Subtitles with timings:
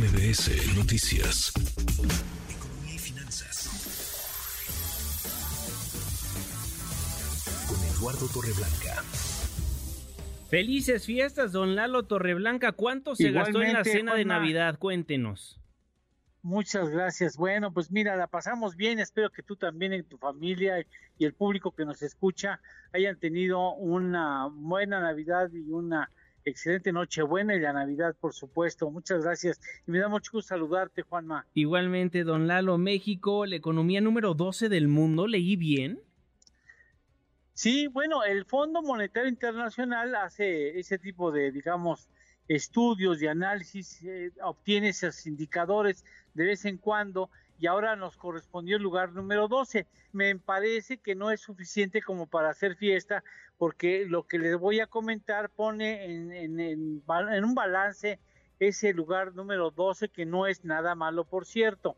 [0.00, 1.52] MBS Noticias.
[2.48, 3.68] Economía y finanzas.
[7.68, 9.02] Con Eduardo Torreblanca.
[10.48, 12.72] Felices fiestas, don Lalo Torreblanca.
[12.72, 14.78] ¿Cuánto se gastó en la cena de Navidad?
[14.78, 15.60] Cuéntenos.
[16.40, 17.36] Muchas gracias.
[17.36, 19.00] Bueno, pues mira, la pasamos bien.
[19.00, 20.82] Espero que tú también en tu familia
[21.18, 22.58] y el público que nos escucha
[22.94, 26.10] hayan tenido una buena Navidad y una
[26.50, 28.90] excelente Nochebuena y la Navidad, por supuesto.
[28.90, 29.60] Muchas gracias.
[29.86, 31.46] Y me da mucho gusto saludarte, Juanma.
[31.54, 35.26] Igualmente, don Lalo, México, la economía número 12 del mundo.
[35.26, 36.00] ¿Leí bien?
[37.54, 42.08] Sí, bueno, el Fondo Monetario Internacional hace ese tipo de, digamos,
[42.48, 48.78] estudios y análisis, eh, obtiene esos indicadores de vez en cuando y ahora nos correspondió
[48.78, 49.86] el lugar número 12.
[50.12, 53.22] Me parece que no es suficiente como para hacer fiesta
[53.58, 58.18] porque lo que les voy a comentar pone en, en, un balance
[58.58, 61.96] ese lugar número 12 que no es nada malo, por cierto.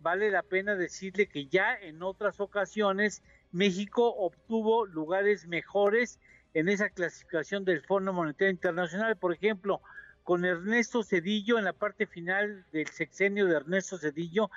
[0.00, 6.18] Vale la pena decirle que ya en otras ocasiones México obtuvo lugares mejores
[6.54, 9.16] en esa clasificación del Fondo Monetario Internacional.
[9.16, 9.80] Por ejemplo,
[10.24, 14.50] con Ernesto Cedillo en la parte final del sexenio de Ernesto Cedillo,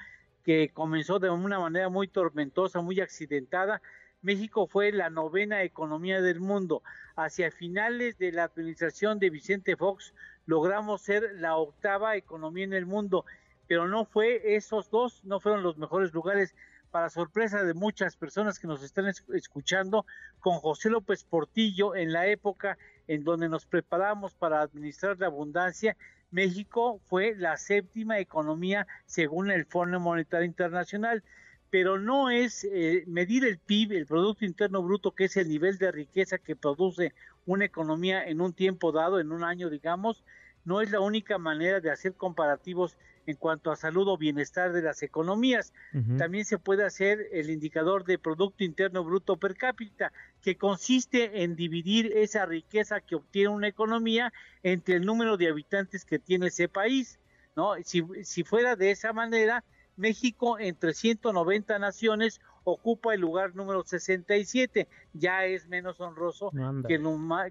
[0.48, 3.81] que comenzó de una manera muy tormentosa, muy accidentada.
[4.22, 6.84] México fue la novena economía del mundo.
[7.17, 10.14] Hacia finales de la administración de Vicente Fox
[10.45, 13.26] logramos ser la octava economía en el mundo,
[13.67, 16.56] pero no fue esos dos, no fueron los mejores lugares
[16.92, 20.06] para sorpresa de muchas personas que nos están escuchando,
[20.39, 22.78] con José López Portillo en la época
[23.09, 25.98] en donde nos preparamos para administrar la abundancia,
[26.31, 31.23] México fue la séptima economía según el Fondo Monetario Internacional,
[31.70, 35.78] pero no es eh, medir el PIB, el Producto Interno Bruto, que es el nivel
[35.78, 37.14] de riqueza que produce
[37.45, 40.23] una economía en un tiempo dado, en un año, digamos,
[40.66, 44.81] no es la única manera de hacer comparativos en cuanto a salud o bienestar de
[44.81, 45.73] las economías.
[46.17, 50.11] También se puede hacer el indicador de Producto Interno Bruto per cápita,
[50.42, 54.33] que consiste en dividir esa riqueza que obtiene una economía
[54.64, 57.20] entre el número de habitantes que tiene ese país.
[57.55, 57.73] ¿no?
[57.83, 59.64] Si, si fuera de esa manera,
[59.98, 66.52] México entre 190 naciones ocupa el lugar número 67, ya es menos honroso
[66.88, 67.04] que el,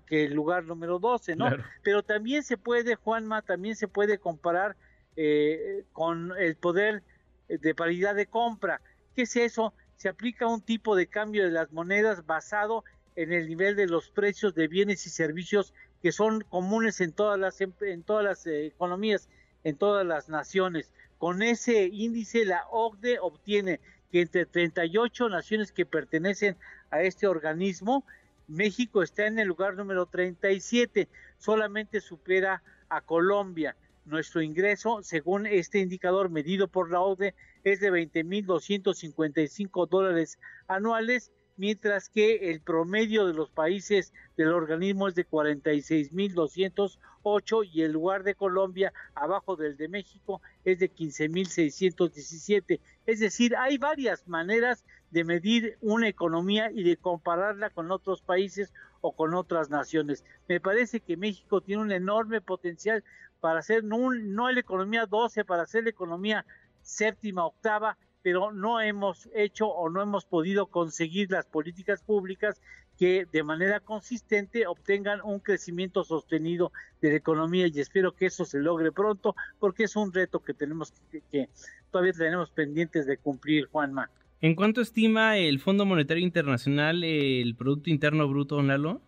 [0.06, 1.48] que el, lugar número 12, ¿no?
[1.82, 4.76] Pero también se puede, Juanma, también se puede comparar
[5.16, 7.02] eh, con el poder
[7.48, 8.80] de paridad de compra.
[9.14, 9.72] ¿Qué es eso?
[9.96, 12.84] Se aplica un tipo de cambio de las monedas basado
[13.14, 15.72] en el nivel de los precios de bienes y servicios
[16.02, 19.28] que son comunes en todas las em, en todas las eh, economías,
[19.64, 20.92] en todas las naciones.
[21.18, 23.80] Con ese índice la OCDE obtiene
[24.12, 26.56] que entre 38 naciones que pertenecen
[26.90, 28.04] a este organismo,
[28.48, 33.76] México está en el lugar número 37, solamente supera a Colombia.
[34.06, 37.34] Nuestro ingreso, según este indicador medido por la OCDE,
[37.64, 45.16] es de 20.255 dólares anuales, mientras que el promedio de los países del organismo es
[45.16, 52.78] de 46.208 y el lugar de Colombia, abajo del de México, es de 15.617.
[53.06, 58.72] Es decir, hay varias maneras de medir una economía y de compararla con otros países
[59.00, 60.24] o con otras naciones.
[60.48, 63.04] Me parece que México tiene un enorme potencial
[63.40, 66.44] para hacer no, la economía 12, para hacer la economía
[66.82, 72.60] séptima, octava, pero no hemos hecho o no hemos podido conseguir las políticas públicas
[72.98, 78.44] que de manera consistente obtengan un crecimiento sostenido de la economía y espero que eso
[78.44, 81.48] se logre pronto porque es un reto que tenemos que, que
[81.90, 84.10] todavía tenemos pendientes de cumplir, Juanma.
[84.40, 89.00] ¿En cuánto estima el Fondo Monetario Internacional el Producto Interno Bruto, Lalo?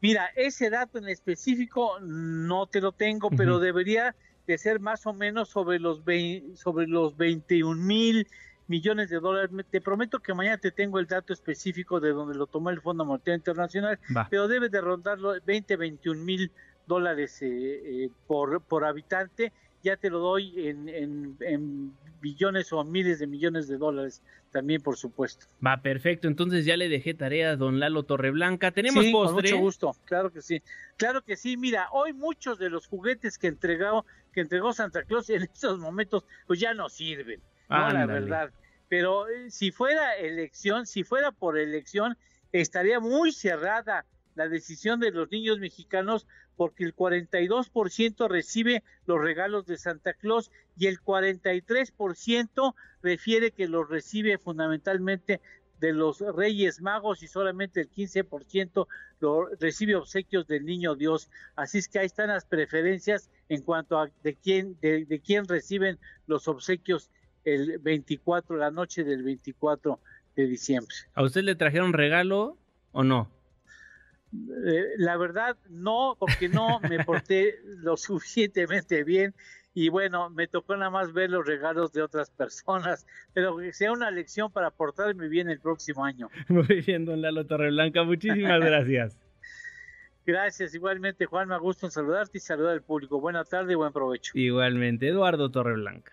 [0.00, 4.14] Mira, ese dato en específico no te lo tengo, pero debería
[4.46, 6.02] de ser más o menos sobre los,
[6.54, 8.26] sobre los 21 mil
[8.70, 9.50] millones de dólares.
[9.70, 13.04] Te prometo que mañana te tengo el dato específico de donde lo tomó el Fondo
[13.04, 13.98] Monetario Internacional,
[14.30, 16.50] pero debe de rondar los 20, 21 mil
[16.86, 17.48] dólares eh,
[18.04, 19.52] eh, por, por habitante
[19.82, 25.46] ya te lo doy en, billones o miles de millones de dólares también, por supuesto.
[25.64, 26.28] Va, perfecto.
[26.28, 28.72] Entonces ya le dejé tarea a don Lalo Torreblanca.
[28.72, 29.34] ¿Tenemos sí, postre?
[29.34, 30.62] Con mucho gusto, claro que sí.
[30.96, 31.56] Claro que sí.
[31.56, 36.26] Mira, hoy muchos de los juguetes que entregó, que entregó Santa Claus en estos momentos,
[36.46, 37.40] pues ya no sirven,
[37.70, 37.90] ¿no?
[37.90, 38.50] La verdad.
[38.90, 42.18] Pero eh, si fuera elección, si fuera por elección,
[42.50, 44.04] estaría muy cerrada
[44.34, 46.26] la decisión de los niños mexicanos
[46.56, 53.88] porque el 42% recibe los regalos de Santa Claus y el 43% refiere que los
[53.88, 55.40] recibe fundamentalmente
[55.78, 58.88] de los Reyes Magos y solamente el 15%
[59.20, 61.30] lo recibe obsequios del Niño Dios.
[61.54, 65.46] Así es que ahí están las preferencias en cuanto a de quién, de, de quién
[65.46, 67.08] reciben los obsequios
[67.44, 69.98] el 24, la noche del 24
[70.36, 70.94] de diciembre.
[71.14, 72.56] ¿A usted le trajeron regalo
[72.92, 73.30] o no?
[74.32, 79.34] Eh, la verdad, no, porque no me porté lo suficientemente bien
[79.74, 83.92] y bueno, me tocó nada más ver los regalos de otras personas, pero que sea
[83.92, 86.28] una lección para portarme bien el próximo año.
[86.48, 89.18] Muy bien, don Lalo Torreblanca, muchísimas gracias.
[90.26, 93.20] Gracias, igualmente Juan, me gusta saludarte y saludar al público.
[93.20, 94.32] Buena tarde y buen provecho.
[94.34, 96.12] Igualmente, Eduardo Torreblanca.